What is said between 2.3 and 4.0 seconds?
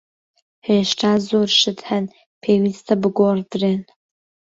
پێویستە بگۆڕدرێن.